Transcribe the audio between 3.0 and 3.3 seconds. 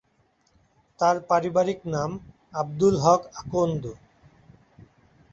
হক